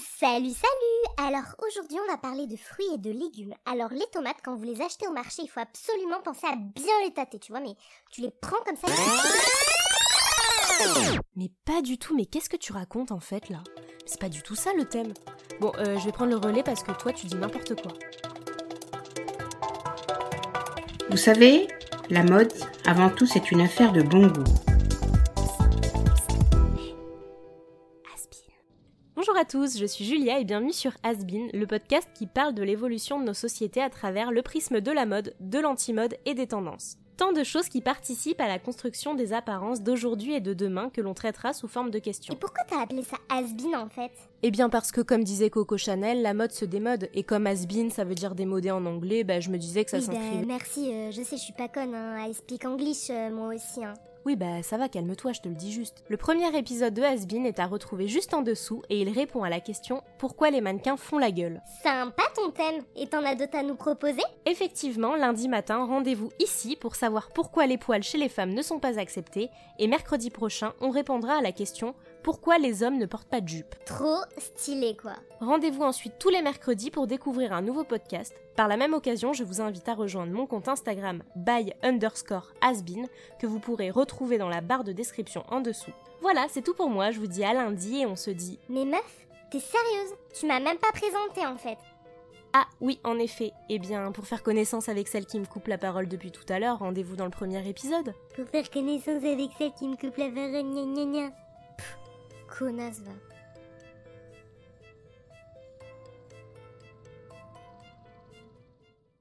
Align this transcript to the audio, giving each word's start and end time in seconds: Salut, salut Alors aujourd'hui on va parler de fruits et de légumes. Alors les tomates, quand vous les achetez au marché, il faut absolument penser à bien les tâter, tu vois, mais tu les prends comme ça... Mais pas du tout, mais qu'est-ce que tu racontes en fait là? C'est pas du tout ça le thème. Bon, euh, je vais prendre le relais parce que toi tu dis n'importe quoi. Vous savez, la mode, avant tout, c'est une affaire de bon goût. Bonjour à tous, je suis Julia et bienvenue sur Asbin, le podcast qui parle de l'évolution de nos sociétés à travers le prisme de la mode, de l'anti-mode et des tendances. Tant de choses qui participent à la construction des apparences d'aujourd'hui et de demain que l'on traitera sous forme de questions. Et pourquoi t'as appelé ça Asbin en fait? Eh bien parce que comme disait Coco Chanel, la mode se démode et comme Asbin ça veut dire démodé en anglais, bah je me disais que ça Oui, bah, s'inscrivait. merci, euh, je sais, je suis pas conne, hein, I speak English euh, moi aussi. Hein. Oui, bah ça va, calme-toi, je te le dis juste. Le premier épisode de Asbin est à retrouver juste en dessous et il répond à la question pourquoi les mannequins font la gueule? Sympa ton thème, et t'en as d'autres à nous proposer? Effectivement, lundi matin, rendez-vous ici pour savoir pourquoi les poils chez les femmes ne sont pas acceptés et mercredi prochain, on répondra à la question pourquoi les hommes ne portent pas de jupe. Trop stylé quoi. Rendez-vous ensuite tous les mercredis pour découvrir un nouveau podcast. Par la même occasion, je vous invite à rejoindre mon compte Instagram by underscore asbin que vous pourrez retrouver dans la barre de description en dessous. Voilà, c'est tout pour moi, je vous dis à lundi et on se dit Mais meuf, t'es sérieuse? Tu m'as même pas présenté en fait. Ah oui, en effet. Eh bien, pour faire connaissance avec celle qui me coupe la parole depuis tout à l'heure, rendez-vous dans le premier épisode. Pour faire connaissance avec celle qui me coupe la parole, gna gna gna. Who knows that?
Salut, 0.00 0.50
salut 0.50 1.28
Alors 1.28 1.54
aujourd'hui 1.66 1.98
on 2.02 2.10
va 2.10 2.16
parler 2.16 2.46
de 2.46 2.56
fruits 2.56 2.86
et 2.94 2.98
de 2.98 3.10
légumes. 3.10 3.54
Alors 3.66 3.90
les 3.90 4.06
tomates, 4.12 4.38
quand 4.42 4.54
vous 4.56 4.64
les 4.64 4.80
achetez 4.80 5.06
au 5.06 5.12
marché, 5.12 5.42
il 5.42 5.48
faut 5.48 5.60
absolument 5.60 6.20
penser 6.22 6.46
à 6.46 6.56
bien 6.56 6.94
les 7.04 7.12
tâter, 7.12 7.38
tu 7.38 7.52
vois, 7.52 7.60
mais 7.60 7.74
tu 8.10 8.22
les 8.22 8.30
prends 8.30 8.56
comme 8.64 8.76
ça... 8.76 8.86
Mais 11.36 11.50
pas 11.66 11.82
du 11.82 11.98
tout, 11.98 12.16
mais 12.16 12.24
qu'est-ce 12.24 12.48
que 12.48 12.56
tu 12.56 12.72
racontes 12.72 13.12
en 13.12 13.20
fait 13.20 13.50
là? 13.50 13.58
C'est 14.06 14.20
pas 14.20 14.30
du 14.30 14.42
tout 14.42 14.54
ça 14.54 14.72
le 14.72 14.86
thème. 14.86 15.12
Bon, 15.60 15.72
euh, 15.76 15.98
je 15.98 16.06
vais 16.06 16.12
prendre 16.12 16.30
le 16.30 16.38
relais 16.38 16.62
parce 16.62 16.82
que 16.82 16.92
toi 16.92 17.12
tu 17.12 17.26
dis 17.26 17.36
n'importe 17.36 17.80
quoi. 17.82 17.92
Vous 21.10 21.18
savez, 21.18 21.68
la 22.08 22.22
mode, 22.22 22.52
avant 22.86 23.10
tout, 23.10 23.26
c'est 23.26 23.50
une 23.50 23.60
affaire 23.60 23.92
de 23.92 24.02
bon 24.02 24.28
goût. 24.28 24.69
Bonjour 29.16 29.36
à 29.36 29.44
tous, 29.44 29.78
je 29.78 29.84
suis 29.84 30.04
Julia 30.04 30.38
et 30.38 30.44
bienvenue 30.44 30.72
sur 30.72 30.92
Asbin, 31.02 31.48
le 31.52 31.66
podcast 31.66 32.08
qui 32.14 32.26
parle 32.26 32.54
de 32.54 32.62
l'évolution 32.62 33.20
de 33.20 33.24
nos 33.26 33.34
sociétés 33.34 33.82
à 33.82 33.90
travers 33.90 34.30
le 34.30 34.40
prisme 34.42 34.80
de 34.80 34.90
la 34.90 35.04
mode, 35.04 35.34
de 35.40 35.58
l'anti-mode 35.58 36.16
et 36.26 36.34
des 36.34 36.46
tendances. 36.46 36.96
Tant 37.16 37.32
de 37.32 37.44
choses 37.44 37.68
qui 37.68 37.82
participent 37.82 38.40
à 38.40 38.48
la 38.48 38.58
construction 38.58 39.14
des 39.14 39.34
apparences 39.34 39.82
d'aujourd'hui 39.82 40.32
et 40.32 40.40
de 40.40 40.54
demain 40.54 40.88
que 40.88 41.02
l'on 41.02 41.12
traitera 41.12 41.52
sous 41.52 41.68
forme 41.68 41.90
de 41.90 41.98
questions. 41.98 42.32
Et 42.32 42.36
pourquoi 42.38 42.64
t'as 42.66 42.80
appelé 42.80 43.02
ça 43.02 43.16
Asbin 43.28 43.78
en 43.78 43.90
fait? 43.90 44.12
Eh 44.42 44.50
bien 44.50 44.70
parce 44.70 44.90
que 44.90 45.02
comme 45.02 45.22
disait 45.22 45.50
Coco 45.50 45.76
Chanel, 45.76 46.22
la 46.22 46.32
mode 46.32 46.52
se 46.52 46.64
démode 46.64 47.10
et 47.12 47.22
comme 47.22 47.46
Asbin 47.46 47.90
ça 47.90 48.04
veut 48.04 48.14
dire 48.14 48.34
démodé 48.34 48.70
en 48.70 48.86
anglais, 48.86 49.22
bah 49.24 49.40
je 49.40 49.50
me 49.50 49.58
disais 49.58 49.84
que 49.84 49.90
ça 49.90 49.98
Oui, 49.98 50.06
bah, 50.06 50.14
s'inscrivait. 50.14 50.46
merci, 50.46 50.90
euh, 50.94 51.10
je 51.10 51.22
sais, 51.22 51.36
je 51.36 51.42
suis 51.42 51.52
pas 51.52 51.68
conne, 51.68 51.94
hein, 51.94 52.26
I 52.26 52.32
speak 52.32 52.64
English 52.64 53.10
euh, 53.10 53.28
moi 53.30 53.54
aussi. 53.54 53.84
Hein. 53.84 53.92
Oui, 54.26 54.36
bah 54.36 54.62
ça 54.62 54.76
va, 54.76 54.90
calme-toi, 54.90 55.32
je 55.32 55.40
te 55.40 55.48
le 55.48 55.54
dis 55.54 55.72
juste. 55.72 56.04
Le 56.08 56.18
premier 56.18 56.54
épisode 56.56 56.92
de 56.92 57.02
Asbin 57.02 57.44
est 57.44 57.58
à 57.58 57.66
retrouver 57.66 58.06
juste 58.06 58.34
en 58.34 58.42
dessous 58.42 58.82
et 58.90 59.00
il 59.00 59.08
répond 59.08 59.42
à 59.44 59.48
la 59.48 59.60
question 59.60 60.02
pourquoi 60.18 60.50
les 60.50 60.60
mannequins 60.60 60.98
font 60.98 61.16
la 61.16 61.30
gueule? 61.30 61.62
Sympa 61.82 62.24
ton 62.36 62.50
thème, 62.50 62.82
et 62.96 63.06
t'en 63.06 63.24
as 63.24 63.34
d'autres 63.34 63.56
à 63.56 63.62
nous 63.62 63.76
proposer? 63.76 64.22
Effectivement, 64.44 65.16
lundi 65.16 65.48
matin, 65.48 65.86
rendez-vous 65.86 66.30
ici 66.38 66.76
pour 66.76 66.96
savoir 66.96 67.30
pourquoi 67.30 67.66
les 67.66 67.78
poils 67.78 68.02
chez 68.02 68.18
les 68.18 68.28
femmes 68.28 68.52
ne 68.52 68.60
sont 68.60 68.78
pas 68.78 68.98
acceptés 68.98 69.48
et 69.78 69.86
mercredi 69.86 70.28
prochain, 70.28 70.74
on 70.82 70.90
répondra 70.90 71.38
à 71.38 71.42
la 71.42 71.52
question 71.52 71.94
pourquoi 72.22 72.58
les 72.58 72.82
hommes 72.82 72.98
ne 72.98 73.06
portent 73.06 73.28
pas 73.28 73.40
de 73.40 73.48
jupe. 73.48 73.74
Trop 73.84 74.20
stylé 74.38 74.96
quoi. 74.96 75.14
Rendez-vous 75.40 75.82
ensuite 75.82 76.14
tous 76.18 76.28
les 76.28 76.42
mercredis 76.42 76.90
pour 76.90 77.06
découvrir 77.06 77.52
un 77.52 77.62
nouveau 77.62 77.84
podcast. 77.84 78.34
Par 78.56 78.68
la 78.68 78.76
même 78.76 78.94
occasion, 78.94 79.32
je 79.32 79.44
vous 79.44 79.60
invite 79.60 79.88
à 79.88 79.94
rejoindre 79.94 80.32
mon 80.32 80.46
compte 80.46 80.68
Instagram 80.68 81.22
by 81.36 81.72
underscore 81.82 82.52
asbin 82.60 83.06
que 83.38 83.46
vous 83.46 83.58
pourrez 83.58 83.90
retrouver 83.90 84.38
dans 84.38 84.48
la 84.48 84.60
barre 84.60 84.84
de 84.84 84.92
description 84.92 85.44
en 85.48 85.60
dessous. 85.60 85.92
Voilà, 86.20 86.46
c'est 86.50 86.62
tout 86.62 86.74
pour 86.74 86.90
moi, 86.90 87.10
je 87.10 87.18
vous 87.18 87.26
dis 87.26 87.44
à 87.44 87.54
lundi 87.54 88.00
et 88.00 88.06
on 88.06 88.16
se 88.16 88.30
dit 88.30 88.58
Mais 88.68 88.84
meuf, 88.84 89.26
t'es 89.50 89.60
sérieuse? 89.60 90.14
Tu 90.38 90.46
m'as 90.46 90.60
même 90.60 90.78
pas 90.78 90.92
présenté 90.92 91.46
en 91.46 91.56
fait. 91.56 91.78
Ah 92.52 92.66
oui, 92.80 92.98
en 93.04 93.18
effet. 93.18 93.52
Eh 93.68 93.78
bien, 93.78 94.10
pour 94.10 94.26
faire 94.26 94.42
connaissance 94.42 94.88
avec 94.88 95.06
celle 95.06 95.24
qui 95.24 95.38
me 95.38 95.46
coupe 95.46 95.68
la 95.68 95.78
parole 95.78 96.08
depuis 96.08 96.32
tout 96.32 96.44
à 96.48 96.58
l'heure, 96.58 96.80
rendez-vous 96.80 97.14
dans 97.14 97.24
le 97.24 97.30
premier 97.30 97.66
épisode. 97.68 98.12
Pour 98.34 98.46
faire 98.48 98.68
connaissance 98.70 99.24
avec 99.24 99.50
celle 99.56 99.72
qui 99.72 99.86
me 99.86 99.96
coupe 99.96 100.16
la 100.16 100.30
parole, 100.30 100.64
gna 100.64 100.84
gna 100.84 101.04
gna. 101.04 101.30
Who 102.58 102.72
knows 102.72 102.98
that? 102.98 103.39